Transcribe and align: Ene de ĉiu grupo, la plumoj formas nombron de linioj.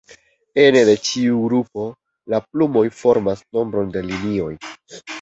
Ene 0.61 0.79
de 0.89 0.95
ĉiu 1.09 1.43
grupo, 1.49 1.85
la 2.35 2.41
plumoj 2.49 2.85
formas 3.05 3.47
nombron 3.55 3.97
de 3.99 4.07
linioj. 4.11 4.53